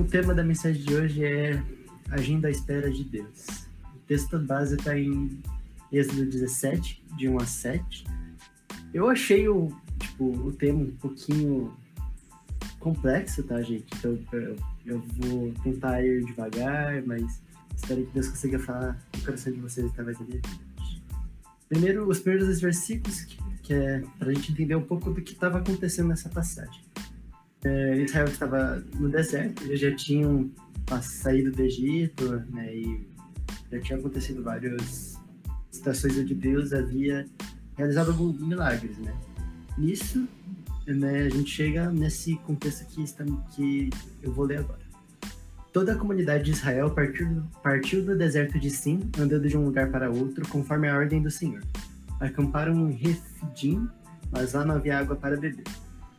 [0.00, 1.62] o tema da mensagem de hoje é
[2.10, 3.66] Agindo à Espera de Deus.
[3.94, 5.42] O texto base está em
[5.92, 8.04] Êxodo 17, de 1 a 7.
[8.94, 11.76] Eu achei o, tipo, o tema um pouquinho
[12.78, 13.84] complexo, tá, gente?
[13.98, 17.42] Então eu, eu vou tentar ir devagar, mas
[17.76, 20.70] espero que Deus consiga falar no coração de vocês através da minha vida.
[21.68, 23.24] Primeiro, os primeiros versículos,
[23.62, 26.89] que, é para a gente entender um pouco do que estava acontecendo nessa passagem.
[27.64, 30.50] É, Israel estava no deserto, eles já tinham
[31.02, 33.06] saído do Egito, né, e
[33.70, 35.18] já tinha acontecido várias
[35.70, 37.26] situações onde Deus havia
[37.76, 39.14] realizado milagres, né.
[39.76, 40.26] Nisso,
[40.86, 43.90] né, a gente chega nesse contexto que, está, que
[44.22, 44.80] eu vou ler agora.
[45.72, 49.88] Toda a comunidade de Israel partiu, partiu do deserto de Sim, andando de um lugar
[49.90, 51.62] para outro, conforme a ordem do Senhor.
[52.18, 53.88] Acamparam em Refidim,
[54.32, 55.62] mas lá não havia água para beber.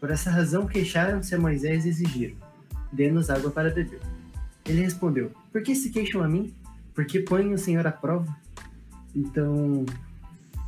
[0.00, 2.36] Por essa razão queixaram-se a Moisés e exigiram:
[2.92, 4.00] Dê-nos água para beber.
[4.66, 6.54] Ele respondeu: Por que se queixam a mim?
[6.94, 8.36] Porque põem o Senhor à prova?
[9.14, 9.84] Então,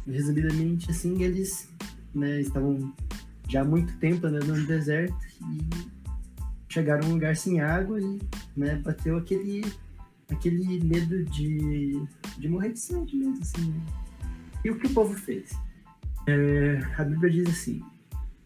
[0.06, 1.68] resumidamente, assim, eles
[2.14, 2.92] né, estavam
[3.48, 5.68] já há muito tempo andando no deserto e
[6.68, 8.20] chegaram a um lugar sem água e
[8.56, 9.64] né, bateu aquele,
[10.30, 12.00] aquele medo de,
[12.38, 13.70] de morrer de sede mesmo, assim.
[13.70, 13.80] Né?
[14.64, 15.50] E o que o povo fez?
[16.26, 17.82] É, a Bíblia diz assim: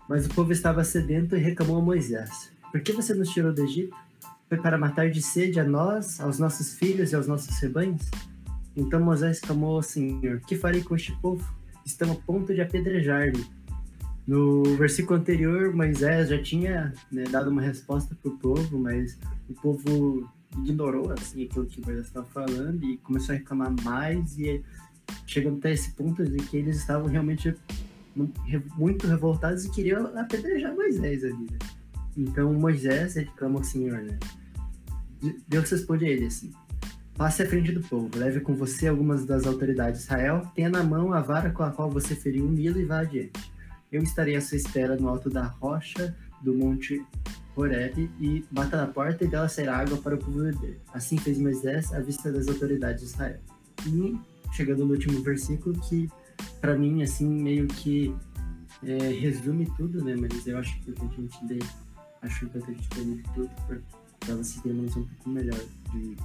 [0.09, 3.63] Mas o povo estava sedento e reclamou a Moisés: Por que você nos tirou do
[3.63, 3.97] Egito?
[4.49, 8.11] Foi para matar de sede a nós, aos nossos filhos e aos nossos rebanhos?
[8.77, 11.45] Então Moisés clamou ao Senhor: Que farei com este povo?
[11.85, 13.45] Estão a ponto de apedrejar-me.
[14.27, 19.19] No versículo anterior, Moisés já tinha né, dado uma resposta para o povo, mas
[19.49, 20.31] o povo
[20.63, 24.63] ignorou assim aquilo que Moisés estava falando e começou a reclamar mais e
[25.27, 27.55] chegando até esse ponto de que eles estavam realmente
[28.77, 31.47] muito revoltados e queriam apedrejar Moisés ali.
[31.51, 31.59] Né?
[32.17, 34.19] Então Moisés ele clama ao Senhor, né?
[35.49, 36.53] Deus responde a ele assim:
[37.17, 40.83] Passe à frente do povo, leve com você algumas das autoridades de Israel, tenha na
[40.83, 43.55] mão a vara com a qual você feriu o Nilo e vá adiante
[43.95, 47.01] eu estarei à sua espera no alto da rocha do monte
[47.55, 50.81] Horeb e bata na porta e dela sairá água para o povo beber.
[50.93, 53.39] Assim fez Moisés à vista das autoridades de Israel.
[53.87, 54.19] E
[54.53, 56.11] chegando no último versículo que
[56.61, 58.15] para mim assim meio que
[58.83, 60.15] é, resume tudo, né?
[60.17, 61.63] Mas eu acho que a gente ler,
[62.23, 63.51] acho importante ter tudo
[64.21, 65.61] para vocês terem uma noção um pouco melhor
[65.93, 66.17] de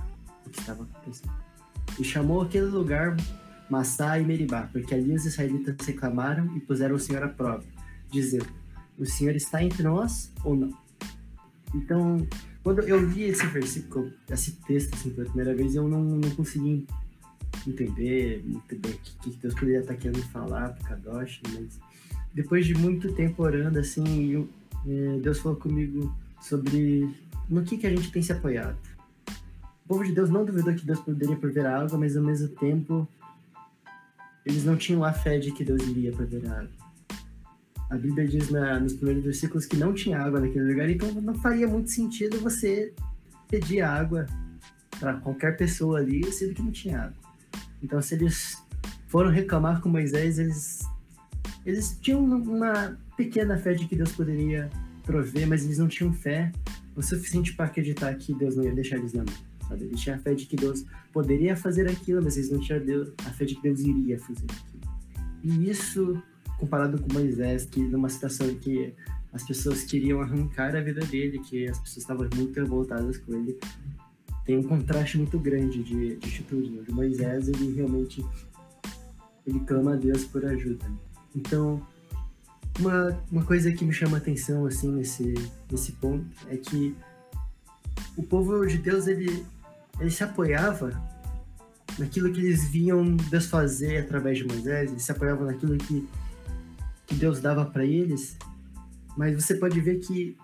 [0.46, 1.34] o que estava acontecendo.
[2.00, 3.16] E chamou aquele lugar
[3.70, 7.64] Massá e Meribá, porque ali os israelitas reclamaram e puseram o Senhor à prova,
[8.12, 8.48] dizendo:
[8.98, 10.74] O Senhor está entre nós ou não?
[11.74, 12.28] Então,
[12.64, 16.88] quando eu li esse versículo, esse texto assim, pela primeira vez, eu não, não consegui
[17.70, 21.80] entender muito bem o que, Deus poderia estar querendo falar para Kadosh, mas
[22.34, 24.50] depois de muito tempo orando, assim, eu,
[24.88, 27.10] é, Deus falou comigo sobre
[27.50, 28.78] no que, que a gente tem se apoiado.
[29.86, 33.08] O povo de Deus não duvidou que Deus poderia prover água, mas ao mesmo tempo
[34.46, 36.70] eles não tinham a fé de que Deus iria prover água.
[37.90, 41.34] A Bíblia diz na, nos primeiros versículos que não tinha água naquele lugar, então não
[41.36, 42.94] faria muito sentido você
[43.48, 44.28] pedir água
[45.00, 47.29] para qualquer pessoa ali, sendo que não tinha água.
[47.82, 48.58] Então, se eles
[49.08, 50.80] foram reclamar com Moisés, eles,
[51.66, 54.70] eles tinham uma pequena fé de que Deus poderia
[55.04, 56.52] prover, mas eles não tinham fé
[56.96, 59.86] o suficiente para acreditar que Deus não ia deixar eles na mão sabe?
[59.86, 62.82] Eles tinham a fé de que Deus poderia fazer aquilo, mas eles não tinham
[63.26, 64.80] a fé de que Deus iria fazer aquilo.
[65.44, 66.22] E isso,
[66.58, 68.94] comparado com Moisés, que numa situação em que
[69.32, 73.58] as pessoas queriam arrancar a vida dele, que as pessoas estavam muito revoltadas com ele,
[74.50, 76.72] tem um contraste muito grande de, de atitude.
[76.72, 76.82] Né?
[76.82, 78.26] De Moisés, ele realmente
[79.46, 80.92] ele clama a Deus por ajuda.
[81.36, 81.80] Então,
[82.80, 85.36] uma, uma coisa que me chama a atenção assim nesse,
[85.72, 86.96] nesse ponto é que
[88.18, 89.46] o povo de Deus ele
[90.00, 91.00] ele se apoiava
[92.00, 96.08] naquilo que eles viam Deus fazer através de Moisés, eles se apoiavam naquilo que,
[97.06, 98.36] que Deus dava para eles,
[99.16, 100.36] mas você pode ver que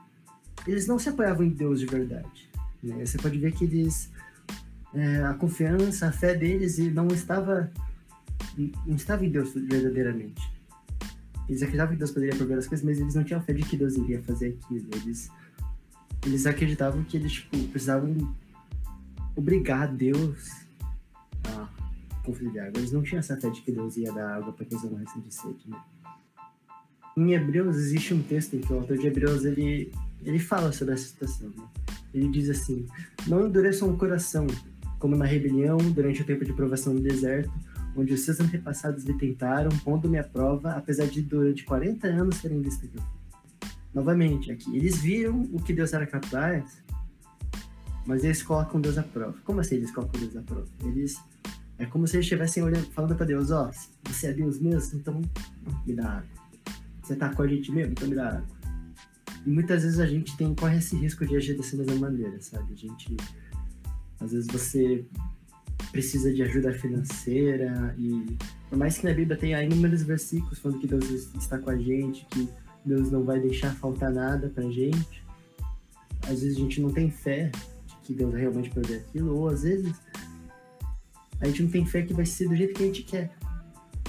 [0.68, 2.54] eles não se apoiavam em Deus de verdade.
[2.86, 3.06] Né?
[3.06, 4.12] Você pode ver que eles
[4.94, 7.72] é, a confiança, a fé deles não estava
[8.86, 10.42] não estava em Deus verdadeiramente.
[11.48, 13.78] Eles acreditavam que Deus poderia prover as coisas, mas eles não tinham fé de que
[13.78, 14.88] Deus iria fazer aquilo.
[14.96, 15.30] Eles
[16.26, 18.36] eles acreditavam que eles tipo, precisavam
[19.36, 20.50] obrigar Deus
[21.44, 21.70] a
[22.24, 22.80] conferir de água.
[22.80, 25.22] Eles não tinham essa fé de que Deus ia dar água para que eles morressem
[25.22, 25.78] de sede, né?
[27.18, 29.92] Em Hebreus existe um texto em que o autor de Hebreus ele,
[30.22, 31.50] ele fala sobre essa situação.
[31.50, 31.85] Né?
[32.18, 32.88] Ele diz assim:
[33.28, 34.48] Não endureçam o coração,
[35.00, 37.52] como na rebelião durante o tempo de provação no deserto,
[37.96, 42.86] onde os seus antepassados lhe tentaram, pondo-me à prova, apesar de durante 40 anos visto
[42.86, 43.04] aquilo.
[43.94, 46.84] Novamente, aqui, eles viram o que Deus era capaz
[48.06, 49.36] mas eles colocam Deus à prova.
[49.44, 50.68] Como assim eles colocam Deus à prova?
[50.84, 51.20] Eles
[51.78, 55.00] é como se eles estivessem olhando, falando para Deus, ó, oh, você é Deus mesmo,
[55.00, 55.22] então
[55.86, 56.30] me dá água.
[57.02, 58.55] Você tá com a gente mesmo, então me dá água.
[59.46, 62.74] E muitas vezes a gente tem, corre esse risco de agir dessa mesma maneira, sabe?
[62.74, 63.16] A gente,
[64.20, 65.06] às vezes você
[65.92, 68.38] precisa de ajuda financeira e
[68.70, 72.26] por mais que na Bíblia tenha inúmeros versículos falando que Deus está com a gente,
[72.32, 72.50] que
[72.84, 75.24] Deus não vai deixar faltar nada pra gente,
[76.24, 77.52] às vezes a gente não tem fé
[77.88, 79.94] de que Deus realmente provê aquilo, ou às vezes
[81.40, 83.32] a gente não tem fé que vai ser do jeito que a gente quer.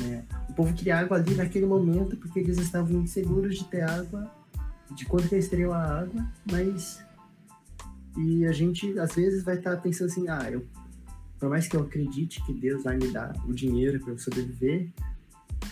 [0.01, 0.25] Né?
[0.49, 4.31] O povo queria água ali naquele momento porque eles estavam inseguros de ter água,
[4.95, 7.05] de quando que eles teriam a água, mas.
[8.17, 10.65] E a gente às vezes vai estar tá pensando assim: ah, eu,
[11.39, 14.89] por mais que eu acredite que Deus vai me dar o dinheiro para eu sobreviver,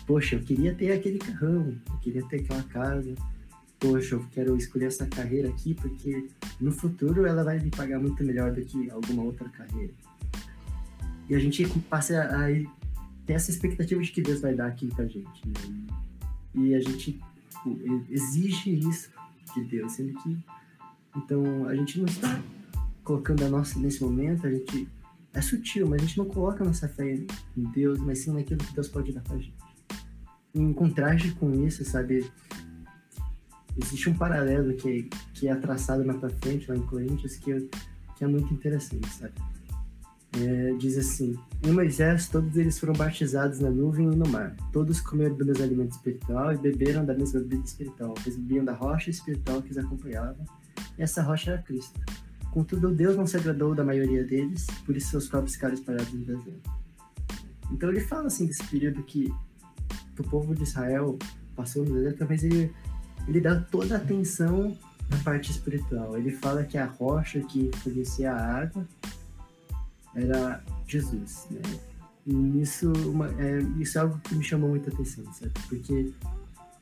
[0.07, 3.15] poxa, eu queria ter aquele carrão, eu queria ter aquela casa,
[3.79, 6.29] poxa, eu quero escolher essa carreira aqui porque
[6.61, 9.93] no futuro ela vai me pagar muito melhor do que alguma outra carreira.
[11.29, 12.49] E a gente passa a,
[13.25, 15.47] ter essa expectativa de que Deus vai dar aquilo pra gente.
[15.47, 15.87] Né?
[16.55, 17.21] E a gente
[18.11, 19.11] exige isso
[19.55, 20.39] de Deus, sendo que.
[21.17, 22.43] Então, a gente não está
[23.03, 24.89] colocando a nossa nesse momento, a gente.
[25.33, 27.13] É sutil, mas a gente não coloca a nossa fé
[27.57, 29.57] em Deus, mas sim naquilo que Deus pode dar pra gente.
[30.55, 32.31] Em contraste com isso, sabe?
[33.77, 37.69] Existe um paralelo que, que é traçado na pra frente, lá em Coríntios, que,
[38.17, 39.35] que é muito interessante, sabe?
[40.41, 44.57] É, diz assim: Em Moisés, todos eles foram batizados na nuvem e no mar.
[44.73, 48.15] Todos comeram do mesmo alimento espiritual e beberam da mesma bebida espiritual.
[48.25, 50.45] Eles bebiam da rocha espiritual que os acompanhava,
[50.99, 52.01] e essa rocha era Cristo.
[52.51, 56.25] Contudo, Deus não se agradou da maioria deles, por isso seus corpos ficaram espalhados no
[56.25, 56.71] deserto.
[57.71, 59.33] Então ele fala assim desse período que,
[60.15, 61.19] que o povo de Israel
[61.57, 62.73] passou no deserto, mas ele,
[63.27, 64.77] ele dá toda a atenção
[65.11, 66.17] na parte espiritual.
[66.17, 68.87] Ele fala que a rocha que fornecia a água
[70.15, 71.61] era Jesus, né?
[72.27, 75.53] E isso, uma, é, isso é algo que me chamou muita atenção, sabe?
[75.69, 76.11] Porque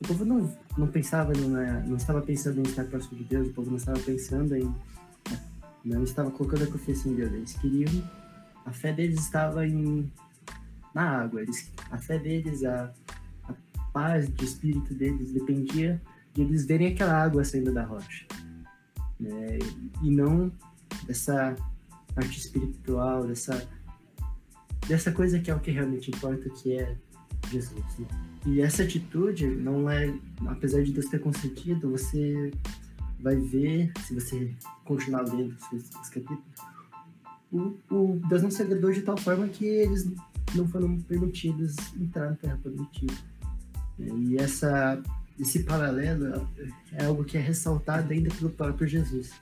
[0.00, 1.48] o povo não, não pensava, não,
[1.88, 4.72] não estava pensando em estar próximo de Deus, o povo não estava pensando em.
[5.84, 8.08] Não estava colocando a confiança em Deus, eles queriam.
[8.64, 10.12] A fé deles estava em,
[10.94, 12.92] na água, eles, a fé deles, a,
[13.48, 13.54] a
[13.92, 16.00] paz de espírito deles dependia
[16.34, 18.26] de eles verem aquela água saindo da rocha.
[19.18, 19.58] Né?
[20.02, 20.52] E não
[21.04, 21.56] dessa
[22.14, 23.68] parte espiritual, dessa,
[24.86, 26.96] dessa coisa que é o que realmente importa, que é
[27.50, 27.98] Jesus.
[27.98, 28.06] Né?
[28.46, 30.12] E essa atitude não é,
[30.46, 32.50] apesar de Deus ter concedido, você
[33.20, 34.54] vai ver, se você
[34.84, 36.42] continuar lendo os, os capítulos,
[37.52, 40.10] o, o Deus não se agradou de tal forma que eles
[40.54, 43.14] não foram permitidos entrar na Terra Prometida.
[43.98, 45.00] E essa,
[45.38, 46.48] esse paralelo
[46.92, 49.32] é algo que é ressaltado ainda pelo próprio Jesus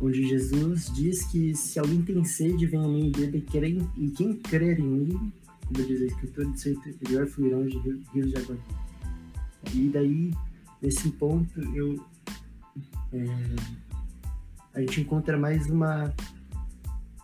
[0.00, 4.78] onde Jesus diz que se alguém tem sede, vem a mim e e quem crer
[4.78, 5.32] em mim,
[5.66, 7.78] como diz a Escritura, do seu interior fluirão de
[8.12, 8.58] rios de água
[9.72, 10.32] E daí,
[10.82, 12.04] nesse ponto, eu
[13.12, 13.24] é,
[14.74, 16.12] a gente encontra mais uma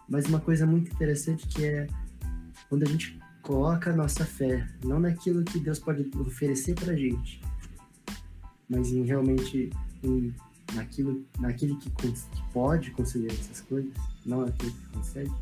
[0.09, 1.87] mais uma coisa muito interessante que é
[2.69, 7.41] quando a gente coloca a nossa fé não naquilo que Deus pode oferecer para gente,
[8.69, 9.71] mas em realmente
[10.03, 10.33] em
[10.75, 13.93] naquilo, naquele que, que pode conceder essas coisas,
[14.25, 15.33] não naquele que concede,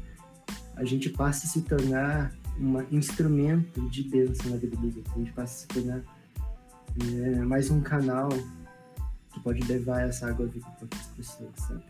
[0.76, 5.14] a gente passa a se tornar um instrumento de bênção na vida dos outros.
[5.14, 6.02] A gente passa a se tornar
[7.00, 8.28] é, mais um canal
[9.32, 11.82] que pode levar essa água viva para outras pessoas, sabe?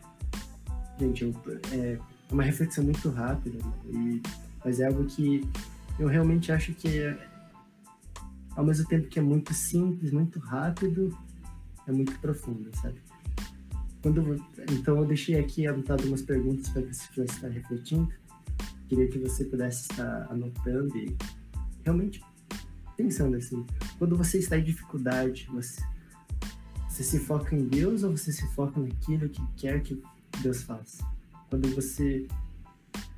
[0.99, 1.35] Gente, eu,
[1.71, 1.99] é
[2.31, 4.21] uma reflexão muito rápida, e,
[4.63, 5.47] mas é algo que
[5.97, 7.29] eu realmente acho que é,
[8.55, 11.17] ao mesmo tempo que é muito simples, muito rápido,
[11.87, 12.99] é muito profundo, sabe?
[14.01, 14.35] Quando,
[14.71, 18.13] então eu deixei aqui anotado umas perguntas para que você pudesse estar refletindo.
[18.87, 21.15] Queria que você pudesse estar anotando e
[21.83, 22.23] realmente
[22.95, 23.65] pensando assim.
[23.97, 25.81] Quando você está em dificuldade, você,
[26.87, 30.01] você se foca em Deus ou você se foca naquilo que quer que
[30.41, 31.05] Deus faça?
[31.49, 32.27] Quando você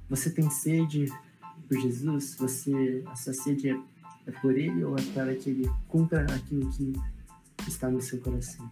[0.09, 1.05] você tem sede
[1.67, 3.79] por Jesus, você essa sede é,
[4.27, 6.93] é por Ele ou é para que Ele cumpra aquilo que
[7.67, 8.69] está no seu coração?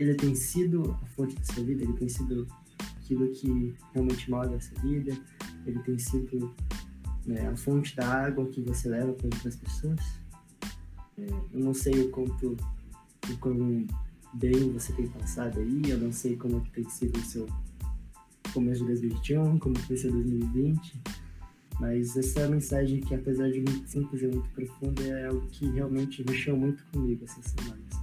[0.00, 2.46] Ele tem sido a fonte da sua vida, ele tem sido
[2.96, 5.18] aquilo que realmente move a sua vida,
[5.66, 6.54] ele tem sido
[7.26, 10.00] né, a fonte da água que você leva para outras pessoas.
[11.18, 12.56] É, eu não sei o quanto,
[13.28, 13.86] o quão
[14.32, 17.46] bem você tem passado aí, eu não sei como tem sido o seu
[18.54, 21.02] começo de 2021, como foi seu 2020,
[21.78, 26.24] mas essa mensagem que apesar de muito simples e muito profunda é algo que realmente
[26.26, 27.99] mexeu muito comigo essa semana.